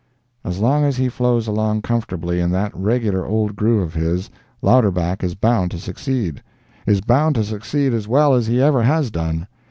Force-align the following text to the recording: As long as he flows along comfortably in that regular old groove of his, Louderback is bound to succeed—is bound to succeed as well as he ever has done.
As 0.43 0.57
long 0.57 0.83
as 0.83 0.97
he 0.97 1.09
flows 1.09 1.45
along 1.45 1.83
comfortably 1.83 2.39
in 2.39 2.49
that 2.49 2.75
regular 2.75 3.23
old 3.23 3.55
groove 3.55 3.83
of 3.83 3.93
his, 3.93 4.31
Louderback 4.63 5.23
is 5.23 5.35
bound 5.35 5.69
to 5.69 5.77
succeed—is 5.77 7.01
bound 7.01 7.35
to 7.35 7.43
succeed 7.43 7.93
as 7.93 8.07
well 8.07 8.33
as 8.33 8.47
he 8.47 8.59
ever 8.59 8.81
has 8.81 9.11
done. 9.11 9.45